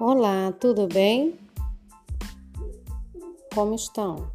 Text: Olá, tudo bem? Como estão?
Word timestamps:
Olá, 0.00 0.50
tudo 0.50 0.88
bem? 0.88 1.38
Como 3.54 3.76
estão? 3.76 4.28